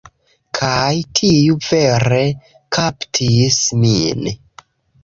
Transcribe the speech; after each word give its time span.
Kaj 0.59 0.95
tiu 1.19 1.59
vere 1.67 2.23
kaptis 2.79 3.63
min. 3.85 4.29